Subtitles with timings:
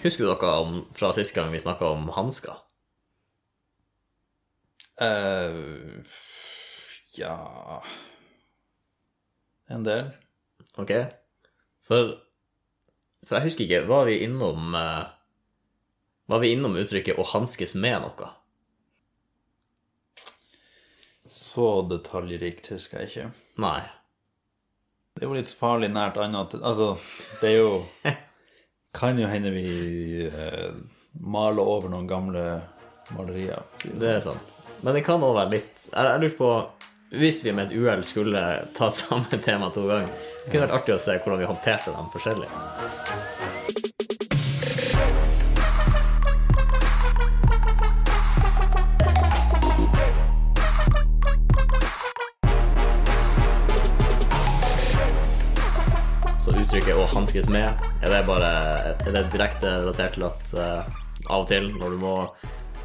[0.00, 2.56] Husker dere om, fra sist gang vi snakka om hansker?
[5.00, 6.04] Uh,
[7.16, 7.82] ja
[9.68, 10.10] En del.
[10.76, 10.92] Ok?
[11.86, 12.14] For,
[13.24, 15.08] for jeg husker ikke, var vi innom uh,
[16.30, 18.28] Var vi innom uttrykket 'å hanskes med noe'?
[21.30, 23.26] Så detaljrikt husker jeg ikke.
[23.62, 23.80] Nei.
[25.14, 26.96] Det er jo litt farlig nært annet Altså,
[27.40, 27.72] det er jo
[28.96, 30.72] Kan jo hende vi eh,
[31.22, 32.44] maler over noen gamle
[33.14, 33.62] malerier.
[33.84, 34.60] Det er sant.
[34.80, 36.50] Men det kan òg være litt Jeg, jeg lurer på
[37.20, 38.42] Hvis vi med et uhell skulle
[38.76, 40.10] ta samme tema to ganger,
[40.44, 43.39] det kunne vært artig å se hvordan vi håndterte dem forskjellig.
[57.40, 57.72] Hanskes med',
[58.02, 58.50] er det bare
[59.06, 60.84] Er det direkte relatert til at uh,
[61.30, 62.34] av og til når du må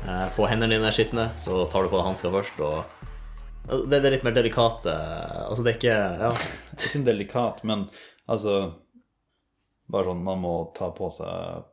[0.07, 2.85] uh, få hendene dine skitne, så tar du på deg hansker først, og
[3.67, 4.93] og det, er litt mer delikate
[5.49, 6.29] Altså, det er ikke Ja.
[6.77, 7.89] Det er delikat, men
[8.29, 8.75] altså
[9.89, 11.65] Bare sånn man må ta på seg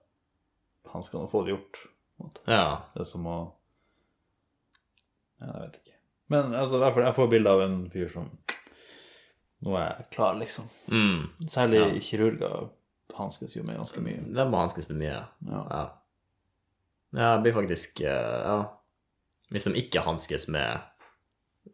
[0.93, 1.79] hanskene og få det gjort.
[2.47, 2.83] ja.
[2.95, 3.53] Det er som å
[5.41, 5.97] Ja, jeg vet ikke.
[6.29, 8.31] Men altså, jeg får bilde av en fyr som
[9.63, 10.65] Nå er jeg klar, liksom.
[10.91, 11.29] Mm.
[11.47, 12.71] Særlig kirurger
[13.15, 14.23] hanskes jo med ganske mye.
[14.35, 15.19] De må hanskes med mye.
[15.47, 15.61] Ja.
[15.71, 15.83] Ja.
[17.13, 18.57] Ja, jeg blir faktisk eh, Ja.
[19.53, 20.81] Hvis de ikke hanskes med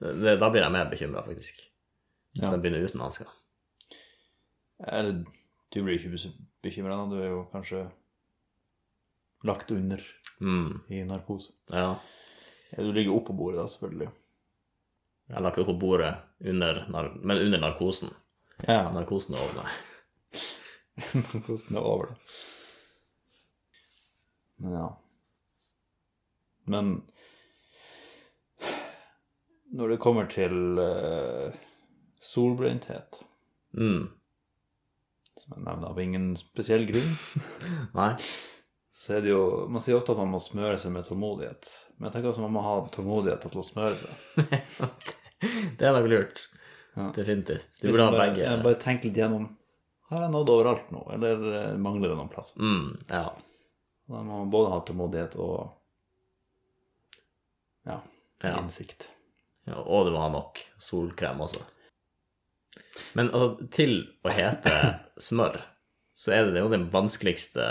[0.01, 1.61] det, Da blir jeg mer bekymra, faktisk.
[2.35, 2.57] Hvis Ja.
[2.57, 3.27] de begynner uten hansker.
[4.87, 5.25] Eller
[5.73, 7.87] du blir ikke bekymra nå, du er jo kanskje
[9.45, 10.03] lagt under
[10.41, 10.81] Mm.
[10.91, 11.51] i narkose.
[11.73, 11.97] Ja.
[12.77, 14.11] Ja, du ligger oppå bordet, da, selvfølgelig.
[15.29, 18.11] Jeg har lagt opp på bordet under, men under narkosen.
[18.67, 20.43] Ja, Narkosen er over, nei.
[21.33, 22.17] narkosen er over, da.
[24.59, 24.87] Men ja.
[26.69, 26.89] Men
[29.79, 31.55] når det kommer til uh,
[32.25, 33.23] solbrenthet,
[33.79, 34.07] Mm.
[35.37, 37.11] som jeg nevner av ingen spesiell grunn,
[37.99, 38.15] Nei.
[38.97, 41.69] så er det jo Man sier ofte at man må smøre seg med tålmodighet.
[41.99, 44.15] Men jeg tenker også man må ha tålmodighet til å smøre seg.
[45.79, 46.41] Det er nok lurt.
[46.99, 47.09] Ja.
[47.15, 47.77] Definitivt.
[47.83, 48.45] Du burde ha bare, begge.
[48.49, 49.45] jeg bare tenk litt gjennom
[50.11, 52.55] Har jeg nådd overalt nå, eller eh, mangler det noen plass?
[52.59, 53.27] Mm, ja.
[54.09, 55.69] Da må man både ha tålmodighet og
[57.87, 57.99] ja,
[58.43, 58.55] Ja.
[58.63, 59.07] innsikt.
[59.69, 59.77] ja.
[59.85, 61.61] Og du må ha nok solkrem også.
[63.19, 64.73] Men altså, til å hete
[65.29, 65.61] smør,
[66.19, 67.65] så er det, jo det vanskeligste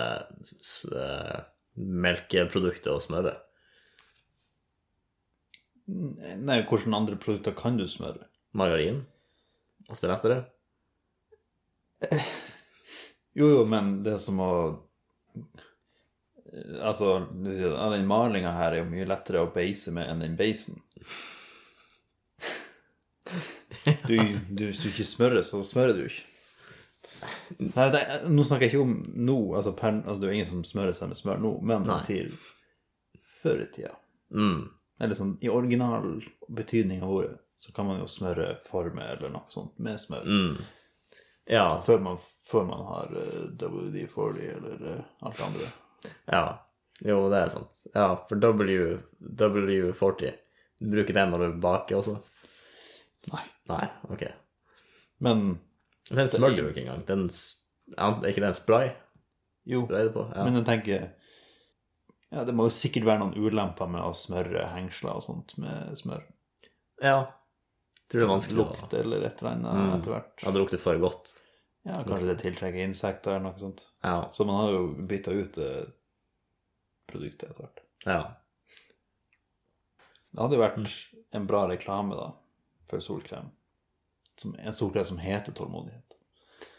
[0.94, 1.40] eh,
[1.78, 3.34] melkeproduktet å smøre.
[5.88, 8.28] Nei, hvilke andre produkter kan du smøre?
[8.58, 9.06] Margarin.
[9.88, 10.42] Ofte lettere.
[13.38, 14.52] Jo, jo, men det som å
[16.82, 20.80] Altså, den malinga her er jo mye lettere å beise med enn den beisen.
[24.08, 26.24] Du, du, hvis du ikke smører, så smører du ikke.
[27.60, 28.96] Nei, det, nå snakker jeg ikke om
[29.28, 31.86] nå, altså, per, altså det er jo ingen som smører seg med smør nå, men
[31.88, 32.00] Nei.
[32.06, 32.34] sier
[33.42, 33.94] før i tida.
[34.34, 34.66] Mm.
[35.00, 36.08] Eller sånn, i original
[36.50, 40.26] betydning av ordet, så kan man jo smøre forme eller noe sånt med smør.
[40.26, 40.56] Mm.
[41.54, 41.68] Ja.
[41.86, 45.70] Før, man, før man har eh, WD-40 eller eh, alt det andre.
[46.26, 46.44] Ja.
[47.06, 47.84] Jo, det er sant.
[47.94, 50.34] Ja, for W, W40
[50.82, 52.18] Du bruker den når du baker også?
[53.34, 53.44] Nei.
[53.70, 53.86] Nei?
[54.14, 54.24] Ok.
[55.22, 55.48] Men
[56.10, 57.06] Den smører du ikke engang.
[57.06, 57.28] Den,
[57.98, 58.96] er ikke det en spray?
[59.68, 59.84] jo?
[59.92, 60.44] Ja.
[60.46, 61.08] men jeg tenker
[62.32, 65.94] Ja, det må jo sikkert være noen ulemper med å smøre hengsler og sånt med
[66.00, 66.24] smør.
[67.02, 67.20] ja.
[68.08, 69.96] Tror det er vanskelig å Lukt eller et eller annet Mm.
[70.00, 70.44] etter hvert.
[70.44, 71.34] Ja, det lukter for godt.
[71.84, 73.82] Ja, kanskje det tiltrekker insekter eller noe sånt.
[74.04, 74.30] Ja.
[74.32, 75.92] Så man har jo bytta ut det
[77.12, 77.80] produktet etter hvert.
[78.06, 78.22] Ja.
[80.32, 80.88] Det hadde jo vært Mm.
[81.34, 82.32] en bra reklame, da,
[82.88, 83.52] for solkrem.
[84.38, 86.14] Som, en solkrem som heter tålmodighet.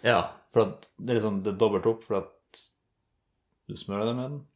[0.03, 0.31] Ja.
[0.53, 2.63] For at det er liksom, det er dobbelt opp for at
[3.69, 4.47] du smører deg med den.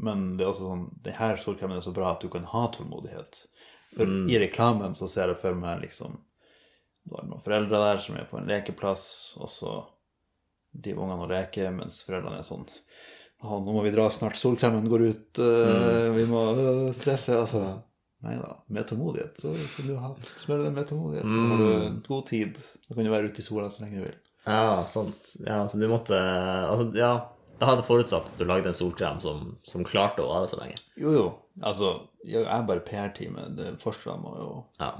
[0.00, 2.66] Men det er også sånn, det her solkremen er så bra at du kan ha
[2.72, 3.42] tålmodighet.
[3.96, 4.28] For Mm.
[4.30, 6.12] i reklamen så ser jeg for meg liksom
[7.08, 9.72] Du har noen foreldre der som er på en lekeplass, og så
[10.70, 12.66] driver ungene og leker, mens foreldrene er sånn
[13.42, 17.32] Å, nå må vi dra snart, solkremen går ut, øh, vi må øh, stresse.
[17.40, 17.62] Altså
[18.22, 21.24] Nei da, med tålmodighet så kan du ha smøre deg med tålmodighet.
[21.24, 22.58] Så har du god tid.
[22.86, 24.18] Da kan du være ute i sola så lenge du vil.
[24.44, 25.34] Ja, sant.
[25.46, 27.14] Ja, så du måtte Altså, ja.
[27.60, 30.78] Da hadde forutsatt at du lagde en solkrem som, som klarte å vare så lenge.
[30.96, 31.24] Jo, jo.
[31.62, 31.90] Altså,
[32.24, 33.56] jeg er bare PR-teamet.
[33.58, 34.92] Det- Forskerne må jo Ja.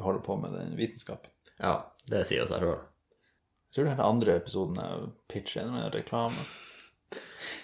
[0.00, 1.30] holde på med den vitenskapen.
[1.58, 2.78] Ja, det sier jo seg sjøl.
[2.78, 6.44] Jeg tror det er den andre episoden jeg pitcher en reklame.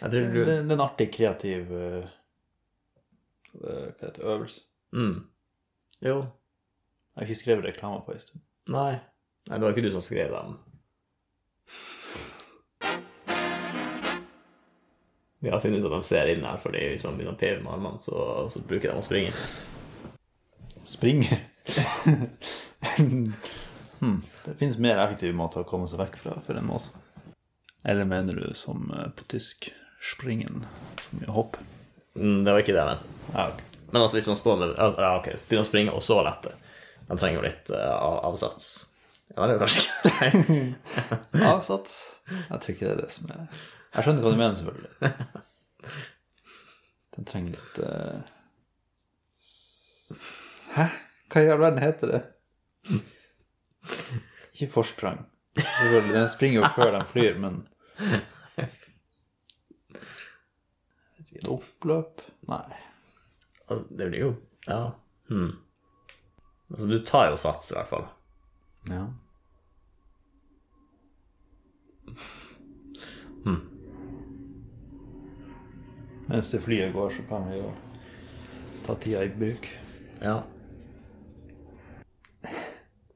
[0.01, 2.09] Jeg tror du det er en artig, kreativ uh,
[3.61, 4.23] Hva heter?
[4.25, 4.61] Øvelse.
[4.93, 5.27] mm.
[6.03, 6.17] Jo.
[7.15, 8.43] Jeg har ikke skrevet reklamer på en stund.
[8.71, 8.93] Nei.
[9.49, 10.59] Nei, det var ikke du som skrev dem.
[15.41, 17.63] Vi har funnet ut at de ser inn her, fordi hvis man begynner å peve
[17.65, 19.33] med armene, så, så bruker de å springe.
[20.85, 21.39] Springe.
[24.01, 24.19] hmm.
[24.45, 26.91] Det finnes mer effektive måter å komme seg vekk fra for en mås.
[27.89, 29.71] Eller mener du som eh, på tysk
[30.13, 30.67] springen,
[31.07, 31.57] som i hopp?
[32.19, 33.17] Mm, det var ikke det jeg mente.
[33.33, 33.67] Ja, okay.
[33.91, 36.53] Men altså, hvis man står med altså, Ja, ok, begynner å springe, og så lette.
[37.09, 38.73] De trenger jo litt uh, avsats.
[39.33, 39.83] Ja, det er jo kanskje
[40.29, 42.01] ikke Avsats?
[42.29, 43.47] Jeg tror ikke det er det som er
[43.91, 44.93] Jeg skjønner hva du mener, selvfølgelig.
[47.17, 48.21] Den trenger litt uh...
[50.77, 50.85] Hæ?
[51.31, 52.21] Hva i all verden heter det?
[54.55, 55.25] Ikke forsprang.
[55.59, 57.65] Den springer jo før de flyr, men
[61.31, 62.23] Et oppløp?
[62.51, 62.79] Nei.
[63.71, 64.31] Det blir jo
[64.67, 64.93] Ja.
[65.31, 65.53] Hmm.
[66.71, 68.07] Altså, du tar jo sats, i hvert fall.
[68.91, 69.05] Ja.
[76.31, 77.73] Mens det flyet går, så kan vi jo
[78.87, 79.67] ta tida i bruk.
[80.21, 80.43] Ja.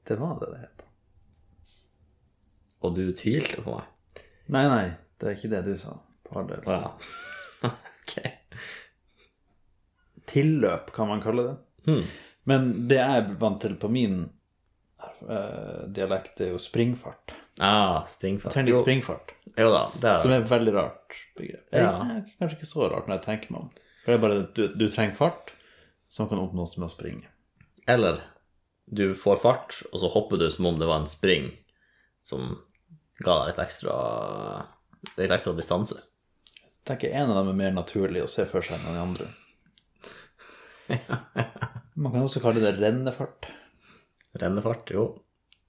[0.04, 0.82] Det var det det het.
[2.82, 3.86] Og du tvilte på meg?
[4.50, 4.88] Nei, nei,
[5.20, 5.94] det er ikke det du sa.
[6.26, 6.90] På all ja.
[7.70, 8.16] ok.
[10.34, 11.56] Tilløp, kan man kalle det.
[11.86, 12.02] Hmm.
[12.50, 14.24] Men det jeg er vant til på min
[15.06, 17.38] uh, dialekt, er jo springfart.
[17.62, 18.52] Ah, Jeg springfart.
[18.52, 21.66] trenger litt springfart, jo da, det er som er et veldig rart begrep.
[21.70, 21.90] Ja.
[22.40, 23.68] kanskje ikke så rart når jeg tenker meg om.
[24.04, 25.52] For det er bare at du, du trenger fart
[26.10, 27.28] som kan oppnås med å springe.
[27.86, 28.18] Eller
[28.90, 31.52] du får fart, og så hopper du som om det var en spring
[32.24, 32.56] som
[33.22, 33.94] ga deg litt ekstra
[35.20, 36.00] litt ekstra distanse.
[36.58, 39.30] Jeg tenker en av dem er mer naturlig å se for seg enn den andre.
[41.94, 43.46] Man kan også kalle det rennefart.
[44.42, 45.06] Rennefart, jo.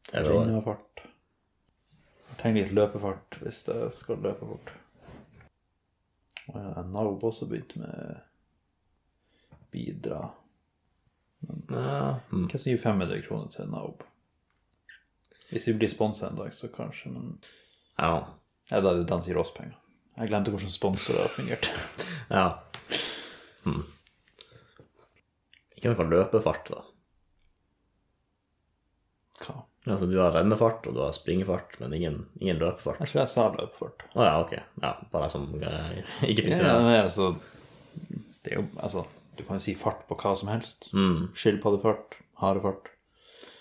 [0.10, 0.85] Det jo Rennefart.
[2.46, 4.68] Trenger litt løpefart hvis jeg skal løpe fort.
[6.52, 8.20] Og jeg har også begynt med
[9.74, 10.20] bidra.
[11.50, 12.20] ja.
[12.30, 12.44] mm.
[12.46, 14.06] Hvem som gir 500 kroner til NAV?
[15.50, 17.34] Hvis vi blir sponsa en dag, så kanskje, men
[17.98, 18.14] ja.
[18.70, 19.82] Ja, da er det den som gir oss penger.
[20.14, 21.74] Jeg glemte hvordan sponsorer fungerte.
[22.30, 22.60] ja.
[23.66, 23.88] Mm.
[25.74, 26.86] Ikke noe løpefart, da.
[29.86, 32.98] Altså, du har rennefart, og du har springefart, men ingen, ingen løpefart.
[33.04, 34.06] Jeg tror jeg sa løpefart.
[34.18, 34.54] Å ja, ok.
[34.82, 35.92] Ja, bare jeg som eh,
[36.32, 36.80] ikke fikk Ja, til det.
[36.88, 37.28] nei, altså,
[38.46, 39.04] det er jo, altså,
[39.38, 40.90] du kan jo si fart på hva som helst.
[40.98, 41.28] Mm.
[41.38, 42.90] Skilpaddefart, harefart.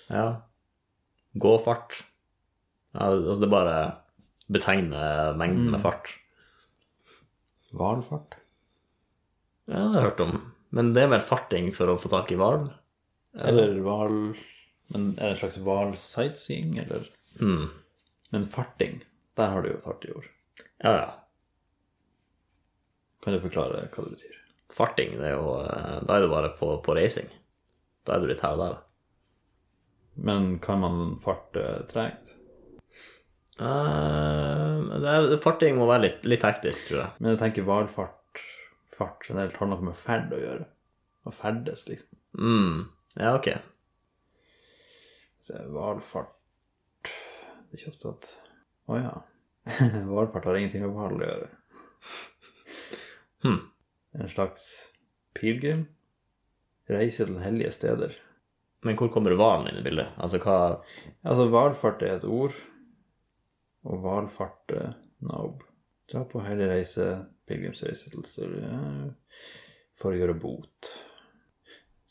[0.09, 0.27] Ja.
[1.45, 2.01] Gåfart.
[2.95, 3.77] Ja, altså, det bare
[4.55, 5.05] betegne
[5.41, 6.15] mengden med fart.
[7.75, 8.37] Hvalfart.
[9.67, 10.35] Ja, det har jeg hørt om.
[10.75, 12.69] Men det er mer farting for å få tak i hval?
[13.45, 14.19] Eller hval
[14.95, 17.11] Men er det en slags hval-sightseeing, eller
[17.41, 17.67] Mm.
[18.31, 19.01] Men farting,
[19.35, 20.27] der har du jo et artig ord.
[20.85, 21.09] Ja, ja.
[23.25, 24.37] Kan du forklare hva det betyr?
[24.75, 27.27] Farting, det er jo eh, Da er du bare på, på reising.
[28.07, 28.79] Da er du litt her og der.
[30.15, 32.35] Men kan man farte tregt?
[33.59, 37.11] Uh, farting må være litt, litt hektisk, tror jeg.
[37.19, 38.21] Men jeg tenker hvalfart
[38.95, 40.67] Fart generelt har noe med ferd å gjøre.
[41.27, 42.15] Å ferdes, liksom.
[42.39, 42.85] Mm.
[43.19, 43.49] Ja, ok.
[45.53, 46.33] Hvalfart
[47.05, 48.31] Det er ikke opptatt
[48.89, 49.15] Å ja.
[50.09, 51.49] Hvalfart har ingenting med hval å gjøre.
[53.45, 53.61] Hmm.
[54.17, 54.67] En slags
[55.37, 55.87] pilegrim?
[56.89, 58.13] Reise til hellige steder.
[58.85, 60.13] Men hvor kommer hvalen inn i bildet?
[60.21, 60.59] Altså, hva
[61.25, 62.57] Altså, hvalfart er et ord,
[63.89, 64.93] og hvalfart er
[65.25, 65.65] naub.
[66.13, 67.09] Dra på hellig reise,
[67.49, 69.15] pilegrimsreise til større
[69.97, 70.93] for å gjøre bot.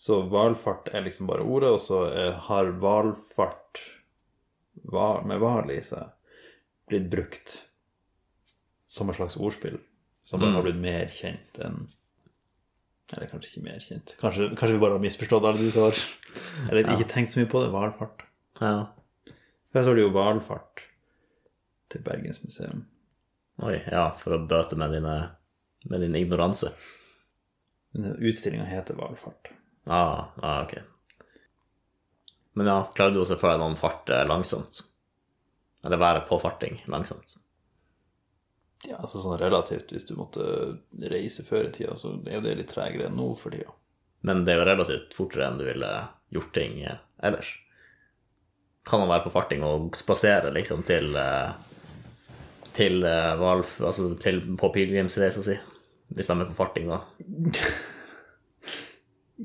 [0.04, 2.02] Så hvalfart er liksom bare ordet, og så
[2.50, 3.80] har hvalfart
[4.84, 6.10] med hval i seg
[6.92, 7.54] blitt brukt
[8.92, 9.78] som et slags ordspill,
[10.28, 11.86] som bare har blitt mer kjent enn
[13.14, 14.16] Eller kanskje ikke mer kjent.
[14.20, 16.00] Kanskje, kanskje vi bare har misforstått alle disse år.
[16.70, 17.68] Eller ikke tenkt så mye på det.
[17.74, 18.24] Hvalfart.
[18.60, 18.72] Ja.
[19.76, 20.86] Her står det jo hvalfart
[21.94, 22.86] til Bergensmuseum.
[23.62, 25.18] Oi, ja, for å bøte med, dine,
[25.92, 26.72] med din ignoranse.
[27.94, 29.52] Utstillinga heter hvalfart.
[29.86, 30.78] Ah, ah, ok.
[32.54, 34.84] Men ja, klarer du å se for deg noen fart langsomt?
[35.84, 37.38] Eller være på farting langsomt?
[38.84, 40.44] Ja, altså sånn relativt, hvis du måtte
[41.12, 43.72] reise før i tida, så er det litt tregere enn nå for tida.
[44.28, 45.92] Men det er jo relativt fortere enn du ville
[46.36, 47.54] gjort ting eh, ellers.
[48.88, 51.54] Kan man være på farting og spasere liksom til, eh,
[52.76, 55.58] til, eh, Valf, altså til på pilegrimsreisa si.
[56.14, 57.02] Hvis de er på farting, da.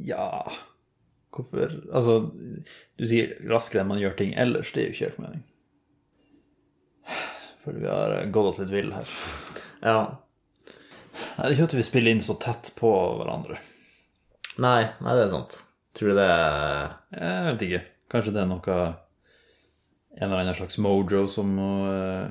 [0.07, 0.29] Ja
[1.35, 2.15] Hvorfor Altså,
[2.99, 4.73] du sier raskere enn man gjør ting ellers.
[4.73, 5.43] Det er jo ikke helt mening.
[7.65, 9.13] Føler vi har gått oss litt vill her.
[9.85, 9.99] Ja.
[11.39, 12.91] Nei, det er ikke at vi spiller inn så tett på
[13.21, 13.59] hverandre.
[14.59, 15.61] Nei, nei, det er sant.
[15.99, 17.83] Tror du det er Jeg vet ikke.
[18.13, 18.77] Kanskje det er noe
[20.19, 22.31] En eller annen slags mojo som må uh,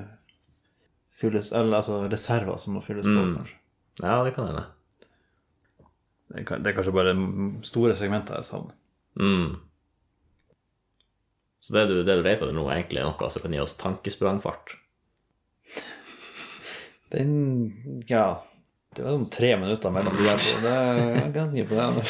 [1.14, 3.56] fylles Eller altså reserver som må fylles på, kanskje.
[4.02, 4.66] Ja, det kan hende.
[6.28, 7.14] Det er, ka- det kanskje bare
[7.64, 8.74] store segmenter jeg savner.
[9.18, 9.56] Mm.
[11.64, 13.60] Så det du, det du vet av det nå, er egentlig noe som kan gi
[13.62, 14.76] oss tankesprangfart.
[17.12, 18.40] Den Ja.
[18.96, 20.44] Det var sånn tre minutter mellom de der.
[20.64, 22.02] Det er ganske imponerende.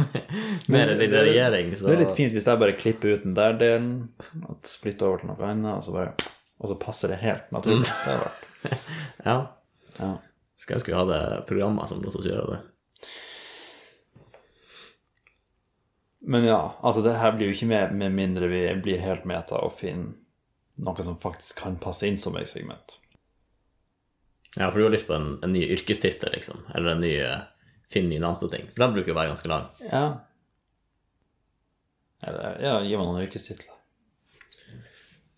[0.72, 3.34] Mer enn din regjering, så Det er litt fint hvis jeg bare klipper ut den
[3.36, 3.88] der delen,
[4.48, 6.14] at splitter over til noe annet, og så bare
[6.62, 7.90] Og så passer det helt naturlig.
[7.90, 8.86] Det har vært
[9.28, 9.36] Ja.
[9.98, 10.12] ja.
[10.56, 11.20] Skal jeg skulle ha det
[11.50, 12.60] programmet som lot oss gjøre det.
[16.26, 19.58] Men ja, altså det her blir jo ikke med med mindre vi blir helt meta
[19.60, 20.14] og finner
[20.80, 22.96] noe som faktisk kan passe inn som et segment.
[24.56, 26.62] Ja, for du har lyst på en, en ny yrkestittel, liksom.
[26.74, 27.42] Eller en ny eh,
[27.92, 28.64] Finn nye navn på ting.
[28.72, 29.66] For den bruker jo å være ganske lang.
[29.90, 30.04] Ja.
[32.24, 33.74] Eller, ja, gi meg noen yrkestitler.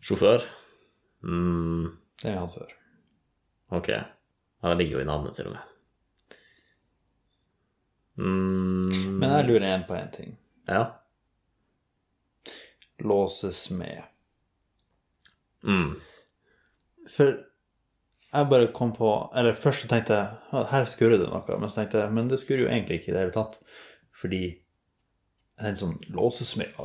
[0.06, 0.44] Sjåfør.
[1.26, 1.88] Mm,
[2.22, 2.74] Det har jeg hatt før.
[3.80, 3.88] ok.
[3.96, 6.36] Ja, det ligger jo i navnet, til og med.
[8.16, 10.36] Mm, Men jeg lurer igjen på én ting.
[10.68, 10.84] Ja.
[12.98, 14.02] Låsesmed.
[15.66, 15.96] Mm.
[17.12, 17.32] For
[18.36, 21.58] jeg bare kom på Eller først så tenkte jeg «Ja, her skurrer det noe.
[21.60, 23.58] Men så tenkte jeg men det skurrer jo egentlig ikke i det hele tatt.
[24.16, 24.42] Fordi
[25.66, 26.76] en sånn Låsesmed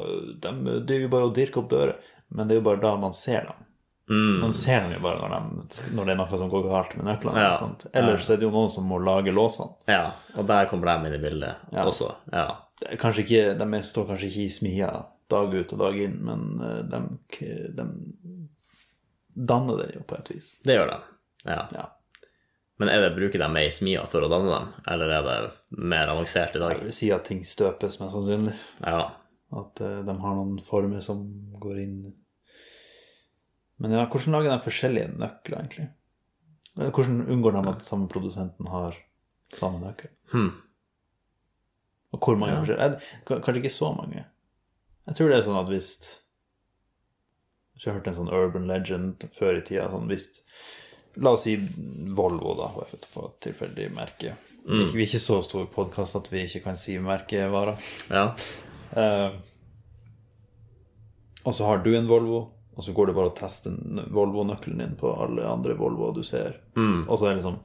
[0.44, 0.54] De
[0.88, 1.98] driver jo bare og dirker opp dører.
[2.32, 3.68] Men det er jo bare da man ser dem.
[4.12, 4.40] Mm.
[4.44, 5.36] Man ser dem jo bare når,
[5.72, 7.44] de, når det er noe som går galt med nøklene.
[7.44, 7.52] Ja.
[7.54, 7.86] og sånt.
[7.96, 9.76] Er det jo noen som må lage låsene.
[9.92, 11.86] Ja, og der kommer de inn i bildet Ja.
[11.88, 12.10] også.
[12.32, 12.48] Ja.
[13.00, 14.92] Kanskje ikke, De står kanskje ikke i smia
[15.32, 17.02] dag ut og dag inn, men eh, de,
[17.78, 17.86] de
[19.32, 20.52] danner det jo på et vis.
[20.66, 21.00] Det gjør de.
[21.48, 21.62] Ja.
[21.76, 21.88] Ja.
[22.82, 25.38] Men er det, bruker de ei smia for å danne dem, eller er det
[25.78, 26.76] mer avansert i dag?
[26.76, 28.56] Jeg vil si at ting støpes, mest sannsynlig.
[28.82, 29.04] Ja.
[29.62, 31.24] At eh, de har noen former som
[31.62, 31.96] går inn
[33.82, 35.88] Men ja, hvordan lager de forskjellige nøkler, egentlig?
[36.78, 38.98] Hvordan unngår de at samme produsenten har
[39.52, 40.12] samme nøkkel?
[40.32, 40.52] Hm.
[42.14, 43.00] Og hvor mange forskjellige?
[43.00, 44.26] Jeg- k- Kanskje ikke så mange.
[45.08, 45.90] Jeg tror det er sånn at hvis
[47.76, 49.90] Hvis Jeg har hørt en sånn urban legend før i tida.
[49.90, 50.28] Sånn hvis
[51.18, 54.36] La oss si Volvo, da, for å få et tilfeldig merke.
[54.94, 57.76] Vi er ikke så stor podkast at vi ikke kan si merkevarer.
[58.10, 58.30] Ja.
[58.96, 59.34] Uh,
[61.44, 62.42] og så har du en Volvo,
[62.78, 63.72] og så går det bare å teste
[64.14, 66.60] Volvo-nøkkelen din på alle andre Volvoer du ser.
[67.10, 67.60] Og så er det liksom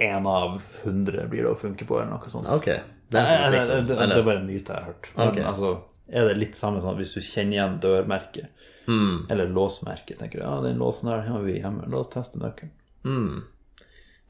[0.00, 2.48] én av hundre blir det å funke på, eller noe sånt.
[2.48, 2.70] Ok.
[3.10, 5.08] Det er Nei, nei, det, det, er bare en myte jeg har hørt.
[5.16, 5.46] Men okay.
[5.50, 5.70] altså,
[6.10, 8.66] er det litt samme sånn hvis du kjenner igjen dørmerket,
[9.30, 12.72] eller låsmerket, tenker du ja, den låsen der har vi hjemme, la oss teste nøkkelen.
[13.06, 13.42] Mm.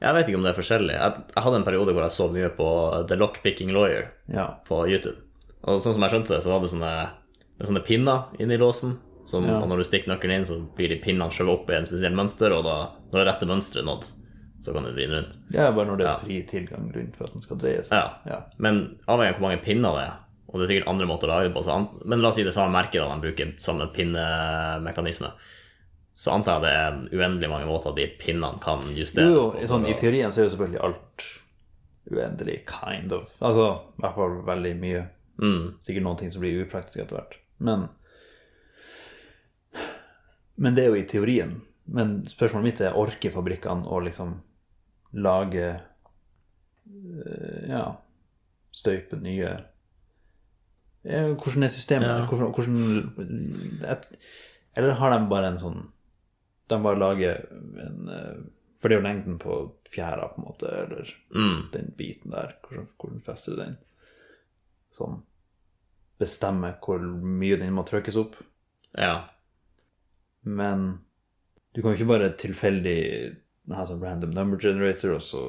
[0.01, 0.93] Jeg vet ikke om det er forskjellig.
[0.97, 2.67] Jeg, jeg hadde en periode hvor jeg så mye på
[3.09, 4.47] The Lockpicking Lawyer Ja.
[4.65, 5.19] på YouTube.
[5.61, 6.93] Og sånn som jeg skjønte det, så var det sånne,
[7.61, 8.97] sånne pinner inni låsen.
[9.29, 9.59] Som, Ja.
[9.61, 12.17] Og når du stikker nøkkelen inn, så blir de pinnene skjøvet opp i en spesiell
[12.17, 12.77] mønster, og da,
[13.11, 14.07] når det rette mønsteret er nådd,
[14.61, 15.37] så kan du vri den rundt.
[15.53, 16.17] Er bare når det er Ja.
[16.21, 17.91] fri tilgang rundt for at den skal dreie seg.
[17.97, 18.17] Ja.
[18.29, 18.41] Ja.
[18.57, 20.13] Men avhengig av hvor mange pinner det er,
[20.51, 22.53] og det er sikkert andre måter å lage det på, men la oss si det
[22.53, 25.31] samme merket, da, de bruker samme pinnemekanisme,
[26.13, 29.65] så antar jeg det er uendelig mange måter de pinnene kan justeres Jo, jo, i,
[29.69, 31.23] sånn, I teorien så er jo selvfølgelig alt
[32.11, 33.31] uendelig, kind of.
[33.41, 35.05] Altså, i hvert fall veldig mye.
[35.41, 35.73] Mm.
[35.81, 37.37] Sikkert noen ting som blir upraktisk etter hvert.
[37.59, 37.87] Men
[40.57, 41.61] Men det er jo i teorien.
[41.91, 44.35] Men spørsmålet mitt er orker fabrikkene å liksom
[45.13, 45.65] lage
[46.87, 47.85] eh, Ja,
[48.71, 49.51] støype nye
[51.03, 52.07] Hvordan er systemet?
[52.07, 52.25] Ja.
[52.29, 54.03] Hvordan, hvordan et,
[54.77, 55.79] Eller har de bare en sånn
[56.69, 58.37] De bare lager en eh,
[58.77, 59.57] For det er jo lengden på
[59.91, 61.69] fjæra, på en måte, eller Mm.
[61.73, 62.53] den biten der.
[62.63, 63.73] Hvordan, hvordan fester du den?
[64.95, 65.17] Sånn
[66.21, 68.35] Bestemme hvor mye den må trykkes opp.
[68.97, 69.23] Ja.
[70.45, 70.99] Men
[71.73, 72.97] du kan jo ikke bare tilfeldig
[73.77, 75.41] ha sånn random number generator, og så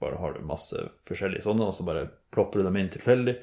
[0.00, 0.76] bare har du masse
[1.08, 3.34] forskjellige sånne, og så bare plopper du dem inn tilfeldig.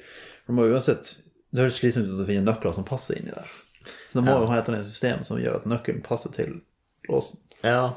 [0.46, 1.04] For må uansett
[1.52, 3.48] Det høres slitsomt ut å finne nøkler som passer inni der.
[4.08, 6.50] Så det må jo ha et eller annet system som gjør at nøkkelen passer til
[7.10, 7.38] låsen.
[7.62, 7.88] Ja.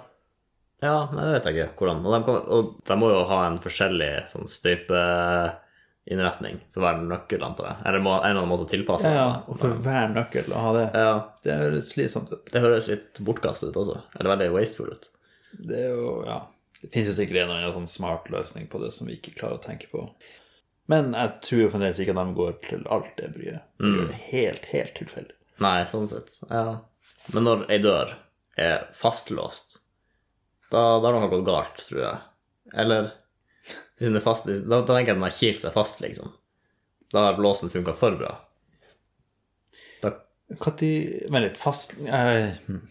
[0.83, 2.01] Ja, nei, det vet jeg ikke hvordan.
[2.05, 7.41] Og de, kan, og de må jo ha en forskjellig sånn støypeinnretning for hver nøkkel,
[7.47, 7.77] antar jeg.
[7.85, 9.39] Eller en eller annen måte å tilpasse Ja, den.
[9.47, 11.15] og for hver nøkkel å ha det, Ja,
[11.45, 12.43] det høres slitsomt ut.
[12.51, 13.97] det høres litt bortkastet ut også.
[14.19, 15.05] Eller veldig wasteful ut.
[15.55, 16.41] Det er jo, ja
[16.81, 19.35] Det finnes jo sikkert en eller annen sånn smart løsning på det som vi ikke
[19.39, 20.03] klarer å tenke på.
[20.91, 23.65] Men jeg tror fremdeles ikke at de går til alt det bryet.
[23.81, 25.37] De gjør det helt, helt tilfeldig.
[25.63, 26.35] Nei, sånn sett.
[26.51, 26.81] Ja.
[27.33, 28.13] Men når ei dør
[28.61, 29.79] er fastlåst,
[30.69, 32.19] da, da har noe gått galt, tror jeg.
[32.75, 33.09] Eller
[33.95, 36.33] hvis den er fast, da, da tenker jeg at den har kilt seg fast, liksom.
[37.13, 38.33] Da har låsen funka for bra.
[40.03, 42.81] Når Vent litt, fast eh, hm.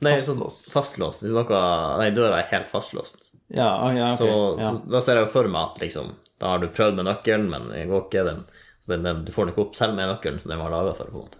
[0.00, 0.70] Nei, Fastlåst.
[0.72, 1.22] fastlåst.
[1.24, 1.60] Hvis noe
[2.00, 3.30] Nei, døra er helt fastlåst.
[3.52, 4.18] Ja, ah, ja, ok.
[4.18, 4.28] Så,
[4.60, 4.70] ja.
[4.70, 7.48] så da ser jeg jo for meg at liksom Da har du prøvd med nøkkelen,
[7.50, 8.22] men det går ikke.
[8.28, 8.44] Den,
[8.80, 10.94] så den, den, du får den ikke opp selv med nøkkelen som den var laga
[10.96, 11.10] for.
[11.10, 11.38] på en måte.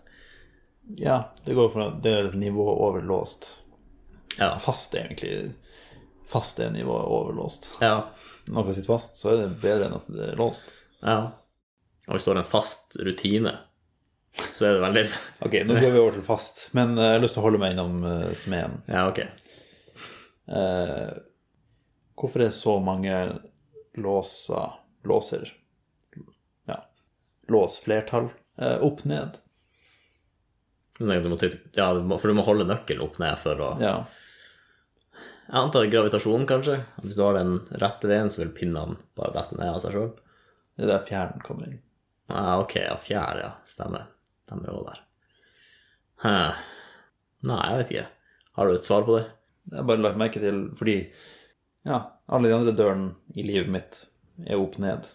[1.00, 3.52] ja, det går fra Det er et nivå overlåst.
[4.38, 4.55] Ja.
[4.59, 5.52] Fast egentlig
[6.31, 7.71] Fast er nivået overlåst.
[7.81, 8.09] ja.
[8.50, 10.67] Når noe sitter fast, så er det bedre enn at det er låst.
[11.02, 11.31] ja.
[12.09, 13.52] Og hvis du har en fast rutine,
[14.39, 15.05] så er det veldig
[15.47, 17.61] Ok, nå går vi over til fast, men eh, jeg har lyst til å holde
[17.63, 18.81] meg innom uh, smeden.
[18.91, 19.23] Ja, ok.
[20.51, 21.11] Uh,
[22.19, 23.17] hvorfor er så mange
[24.01, 25.49] låser Låser
[26.69, 26.83] Ja.
[27.49, 29.39] Lås flertall uh, opp ned?
[30.99, 31.39] Du må,
[31.73, 31.87] ja,
[32.21, 33.95] for du må holde nøkkelen opp ned for å Ja.
[35.51, 36.77] Jeg antar gravitasjon, kanskje.
[37.03, 40.13] Hvis du har den rette veien, så vil pinnene bare dette ned av seg sjøl.
[40.77, 41.81] Det er der fjæren kommer inn.
[42.31, 43.49] Ja, ok, ja, fjær, ja.
[43.67, 44.07] Stemmer.
[44.50, 45.00] De er jo der.
[46.25, 46.35] Hæ.
[47.49, 48.07] Nei, jeg vet ikke.
[48.59, 49.26] Har du et svar på det?
[49.71, 50.97] Jeg har bare lagt merke til fordi
[51.87, 54.00] ja, alle de andre dørene i livet mitt
[54.47, 55.07] er opp ned.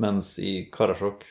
[0.00, 1.24] Mens i Karasjok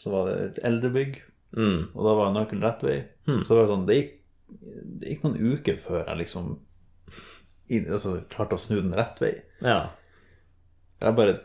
[0.00, 1.22] så var det et eldrebygg,
[1.56, 1.86] Mm.
[1.94, 2.96] og da var nøkkelen rett vei.
[3.24, 4.10] Så var det sånn, det gikk,
[5.00, 6.48] det gikk noen uker før jeg liksom
[7.72, 9.30] inn, altså, klarte å snu den rett vei.
[9.62, 9.78] Ja.
[11.00, 11.36] Jeg bare,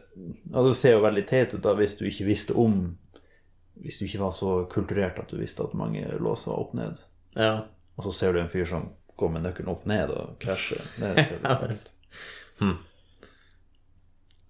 [0.51, 2.97] ja, Det ser jo veldig teit ut da hvis du ikke visste om
[3.81, 6.99] Hvis du ikke var så kulturert at du visste at mange låser var opp ned.
[7.35, 7.53] Ja.
[7.97, 10.81] Og så ser du en fyr som går med nøkkelen opp ned og krasjer.
[11.01, 12.77] ned, Ja, det-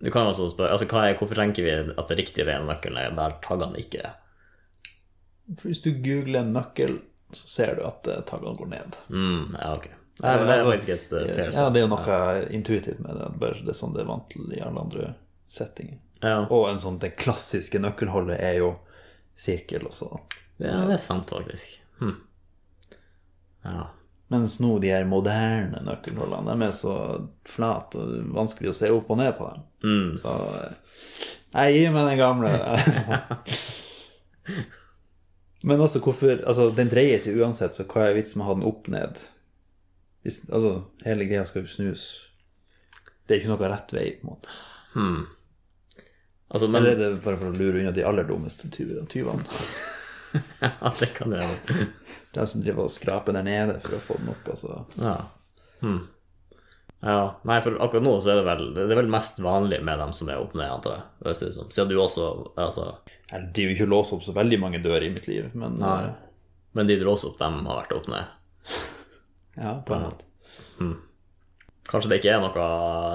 [0.02, 2.98] Du kan også spørre altså, er, hvorfor tenker vi at det riktige ved en nøkkelen
[2.98, 4.16] er der taggene ikke er?
[5.60, 6.96] For Hvis du googler en nøkkel,
[7.34, 8.98] så ser du at eh, taggene går ned.
[9.14, 9.88] Mm, ja, ok.
[10.22, 13.00] Nei, men det er Altså, faktisk et uh, fair Ja, det er noe noe intuitivt
[13.02, 13.28] med det.
[13.62, 15.14] Det er sånn det er vant til i alle andre
[15.50, 16.00] settinger.
[16.22, 16.36] Ja.
[16.54, 18.72] Og en sånn, det klassiske nøkkelholdet er jo
[19.40, 20.10] sirkel og så.
[20.62, 21.68] ja, det er sant, faktisk.
[22.02, 22.18] Hm.
[23.66, 23.88] Ja.
[24.32, 26.94] Mens nå de her moderne nøkkelholdene, de er så
[27.52, 29.60] flate og vanskelig å se opp og ned på dem.
[29.84, 30.12] Mm.
[30.22, 30.72] Så eh,
[31.52, 32.52] jeg gir meg den gamle.
[35.68, 38.56] Men også hvorfor Altså, den dreier seg uansett, så hva er vitsen med å ha
[38.58, 39.14] den opp ned?
[40.24, 40.72] Hvis, altså,
[41.04, 42.04] hele greia skal jo snus.
[43.28, 44.50] Det er ikke noe rett vei, på en måte.
[46.52, 49.44] Altså, men Eller er det bare for å lure unna de aller dummeste tyvene?
[50.62, 51.86] Ja, det kan det være.
[52.36, 54.78] De som driver og skraper der nede for å få den opp, altså.
[54.96, 55.16] Ja.
[55.82, 55.98] Hm.
[57.04, 57.18] ja.
[57.50, 60.14] Nei, for akkurat nå så er det vel Det er vel mest vanlig med dem
[60.16, 61.04] som er opp ned, antar jeg.
[61.20, 61.72] Det høres ut som.
[61.76, 62.86] Siden du også Altså
[63.34, 65.98] Jeg driver ikke og låser opp så veldig mange dører i mitt liv, men Nei.
[66.08, 66.16] eh,
[66.80, 68.36] Men de du låser opp, dem har vært opp ned.
[69.66, 70.30] ja, på en måte.
[71.92, 72.68] Kanskje det ikke er noe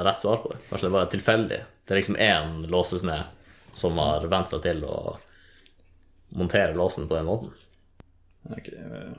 [0.04, 0.58] rett svar på det.
[0.68, 1.60] Kanskje det bare er tilfeldig.
[1.86, 4.96] Det er liksom én låsesmed som har vent seg til å
[6.36, 7.54] montere låsen på den måten.
[8.50, 9.14] Ok, eh,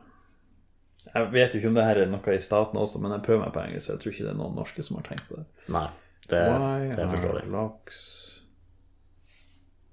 [1.14, 3.46] Jeg vet jo ikke om det her er noe i staten også, men jeg prøver
[3.46, 5.40] meg på engelsk, så jeg tror ikke det er noen norske som har tenkt på
[5.40, 5.46] det.
[5.74, 5.88] Nei,
[6.28, 8.02] det, Why det er are locks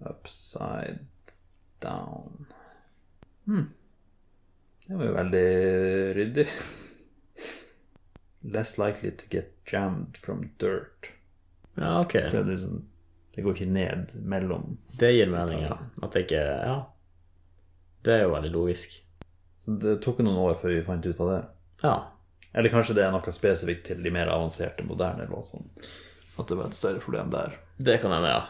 [0.05, 1.07] upside
[1.81, 2.49] down?
[3.47, 3.69] Hmm.
[4.89, 5.47] Det var jo veldig
[6.19, 6.49] ryddig.
[8.45, 11.09] Less likely to get jammed from dirt.
[11.79, 12.13] Ja, ok.
[12.13, 12.83] Det, er liksom,
[13.35, 15.79] det går ikke ned mellom Det gir mening, ja.
[16.03, 16.75] At det ikke Ja.
[18.05, 18.99] Det er jo veldig logisk.
[19.65, 21.39] Så det tok noen år før vi fant ut av det.
[21.83, 21.95] Ja.
[22.53, 25.65] Eller kanskje det er noe spesifikt til de mer avanserte, moderne låsene.
[26.39, 27.57] At det var et større problem der.
[27.81, 28.45] Det kan hende, ja.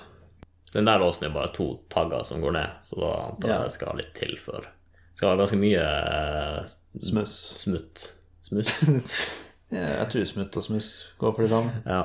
[0.75, 3.63] Den der låsen er bare to tagger som går ned, så da antar jeg Ja.
[3.63, 7.37] det skal litt til før Det skal være ganske mye eh, Smuss.
[7.63, 8.09] smutt.
[8.43, 8.75] Smutt?
[9.73, 11.75] Ja, jeg tror smutt og smuss går for det samme.
[11.87, 12.05] ja.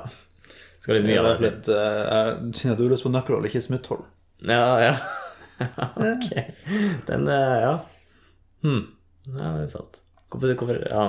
[0.80, 1.44] Skal litt mye av det.
[1.44, 4.06] litt, uh, jeg kjenner at du har lyst på nøkkelhold, ikke smutthold.
[4.48, 4.94] Ja, ja.
[6.14, 6.30] ok.
[7.10, 7.74] Den er Ja.
[8.64, 8.86] Hm.
[9.34, 10.00] Ja, det er sant.
[10.32, 11.04] Hvorfor, hvorfor Ja.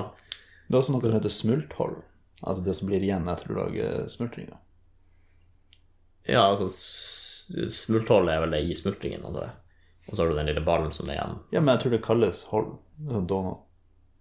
[0.67, 1.97] Det er også noe som heter smulthold.
[2.43, 4.59] Altså det som blir igjen etter du lager smultringer.
[6.31, 9.55] Ja, altså Smultholdet er vel det i smultringen, antar jeg.
[10.07, 11.39] Og så har du den lille ballen som er igjen.
[11.51, 12.69] Ja, men jeg tror det kalles hold.
[13.11, 13.67] Sånn donut.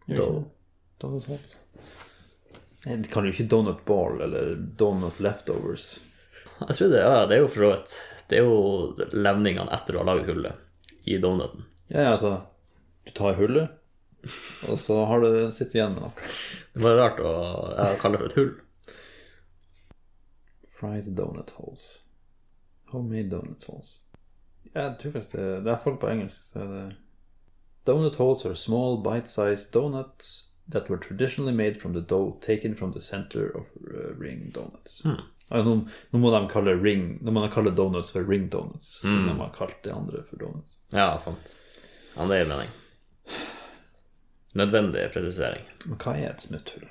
[0.10, 1.30] Donut
[2.86, 2.98] hold.
[3.00, 6.00] Nei, kaller jo ikke donut ball eller donut leftovers.
[6.60, 7.94] Jeg tror det, ja, det er jo for så vidt
[8.30, 11.66] Det er jo levningene etter du har laget hullet i donuten.
[11.88, 12.42] Ja, ja, altså
[13.06, 13.70] Du tar hullet,
[14.68, 16.28] Og så har du, sitter du igjen med noe.
[16.76, 17.32] Det var rart å
[18.02, 18.52] kalle det for et hull.
[20.80, 21.88] Fried donut holes.
[22.92, 23.98] Homemade donut holes.
[24.74, 26.84] Jeg tror faktisk det, det er folk på engelsk, så er det
[27.88, 32.92] Donut holes are small, bite-sized donuts that were traditionally made from the dough taken from
[32.92, 35.02] the center of uh, ring donuts.
[35.50, 35.80] Ja, nå,
[36.12, 39.04] nå må de kalle ring Nå må de kalle donuts for ring donuts.
[39.04, 39.26] Mm.
[39.28, 40.78] De har kalt det andre for donuts.
[40.94, 41.58] Ja, sant.
[42.16, 42.70] Ja, det gir mening.
[44.60, 45.66] Nødvendig presisering.
[45.98, 46.88] Hva er et smutthull?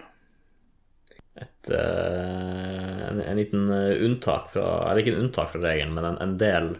[1.39, 6.07] Et, uh, en, en liten eh, unntak fra Eller ikke en unntak fra regelen, men
[6.09, 6.73] en, en del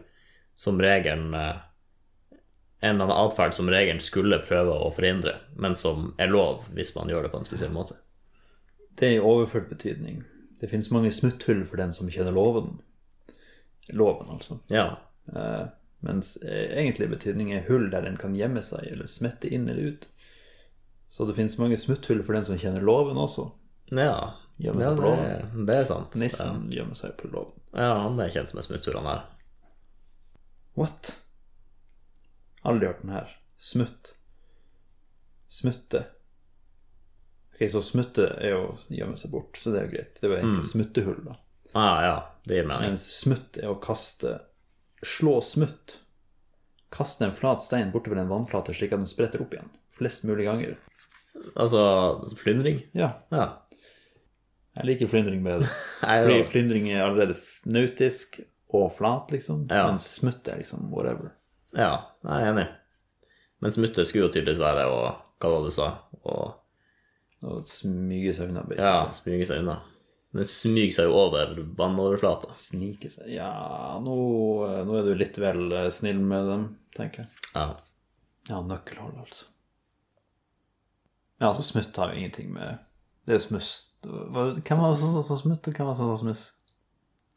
[0.59, 1.61] som regelen eh,
[2.81, 6.95] En eller annen atferd som regelen skulle prøve å forhindre, men som er lov hvis
[6.95, 7.97] man gjør det på en spesiell måte.
[8.99, 10.23] Det er i overført betydning.
[10.61, 12.77] Det finnes mange smutthull for den som kjenner loven.
[13.95, 14.61] Loven, altså.
[14.71, 14.89] Ja.
[15.31, 15.67] Uh,
[16.07, 19.95] mens eh, egentlig betydning er hull der den kan gjemme seg eller smette inn eller
[19.95, 20.09] ut.
[21.11, 23.49] Så det finnes mange smutthull for den som kjenner loven også.
[23.91, 25.15] Ja, ja det,
[25.67, 26.15] det er sant.
[26.21, 27.57] Nissen gjemmer seg på loven.
[27.73, 29.25] Ja, han er kjent med smutthullene her.
[30.79, 31.17] What?
[32.69, 33.35] Aldri hørt den her.
[33.59, 34.13] Smutt.
[35.49, 36.05] Smutte.
[37.55, 40.19] Ok, så smutte er jo å gjemme seg bort, så det er jo greit.
[40.21, 41.39] Det var egentlig smuttehull, da.
[41.77, 42.95] Ah, ja, det gir mening.
[42.95, 44.39] Mens smutt er å kaste
[45.05, 46.01] Slå smutt.
[46.91, 49.69] Kaste en flat stein bortover en vannflate slik at den spretter opp igjen.
[49.95, 50.73] Flest mulig ganger.
[51.55, 51.83] Altså
[52.41, 52.81] flyndring?
[52.99, 53.13] Ja.
[53.31, 53.45] Ja.
[54.79, 55.69] Jeg liker flyndring bedre.
[56.03, 57.39] Fordi flyndring er allerede
[57.71, 58.41] nautisk
[58.75, 59.67] og flat, liksom.
[59.71, 59.87] Ja.
[59.87, 61.31] Men smutt er liksom whatever.
[61.77, 61.93] Ja,
[62.25, 62.67] jeg er enig.
[63.59, 64.99] Men smutte skulle jo tydeligvis være å
[65.39, 65.89] Hva var det du sa?
[66.29, 68.65] Å smyge seg unna.
[68.67, 68.87] basically.
[68.87, 69.77] ja, smyge seg unna.
[70.35, 72.51] Den smyger seg jo over vannoverflata.
[72.57, 73.53] Snike seg Ja,
[74.03, 74.17] nå,
[74.89, 77.47] nå er du litt vel eh, snill med dem, tenker jeg.
[77.55, 77.69] Ja.
[78.51, 79.47] Ja, nøkkelhold, altså.
[81.39, 82.81] Ja, så smutt har jo ingenting med
[83.29, 83.73] Det er smuss.
[84.03, 84.33] Hvem
[84.81, 86.45] var det som sa smutt, og hvem var det som sa smuss?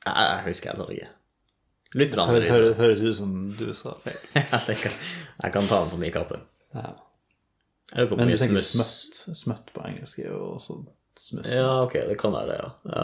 [0.02, 1.10] Jeg, jeg husker heller ikke.
[1.98, 4.20] Lytterne Hø- vet hø- Høres ut som du sa feil.
[4.40, 4.94] jeg, tenker,
[5.44, 6.40] jeg kan ta den på min kappe.
[6.76, 6.94] Ja.
[8.16, 9.18] Men du tenker smøtt.
[9.36, 10.78] Smøtt på engelsk er jo også
[11.20, 11.50] smuss.
[11.52, 12.70] Ja, ok, det kan være det, ja.
[12.96, 13.04] ja.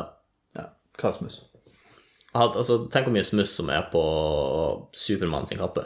[0.55, 0.65] Ja.
[1.01, 1.41] Hva er smuss?
[2.37, 4.01] Altså, tenk hvor mye smuss som er på
[4.95, 5.83] Supermann sin kappe.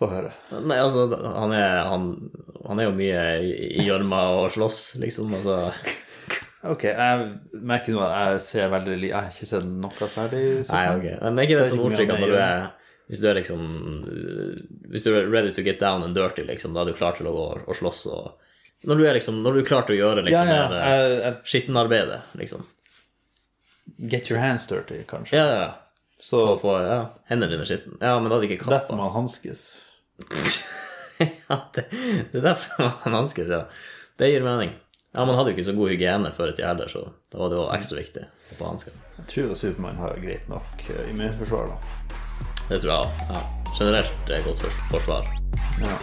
[0.00, 0.32] Få høre.
[0.64, 1.04] Nei, altså,
[1.36, 2.06] han er, han,
[2.66, 5.34] han er jo mye i i gjørma og slåss, liksom.
[5.38, 5.58] Altså
[6.64, 7.24] Ok, jeg
[7.66, 8.96] merker nå at jeg ser veldig.
[9.04, 10.44] Jeg har ikke sett noe særlig.
[10.70, 11.06] Nei, ok.
[11.20, 12.62] Men er ikke det Det er sånn ordtrykk at når du er
[13.12, 13.64] Hvis du er liksom
[14.94, 17.28] Hvis du er ready to get down and dirty, liksom, da er du klar til
[17.28, 20.00] å gå og slåss og Når du er liksom Når du er klar til å
[20.00, 20.62] gjøre Ja, liksom ja.
[20.72, 22.64] det Jeg, jeg, skittenarbeidet, liksom.
[24.08, 25.36] get your hands dirty, kanskje.
[25.36, 25.66] Ja, ja.
[26.24, 27.98] Så Og få ja, hendene dine skitten.
[28.00, 29.66] Ja, men da hadde ikke derfor man hanskes.
[31.20, 31.84] ja, det,
[32.32, 33.66] det er derfor man hanskes, ja.
[34.16, 34.72] Det gir mening.
[35.14, 37.52] Ja, Man hadde jo ikke så god hygiene før i tida heller, så da var
[37.52, 38.96] det jo ekstra viktig å få hansker.
[39.20, 42.18] Jeg tror Supermann har greit nok eh, immunforsvar, da.
[42.66, 43.22] Det tror jeg òg.
[43.30, 43.44] Ja.
[43.78, 45.30] Generelt er godt forsvar.
[45.84, 45.94] Ja.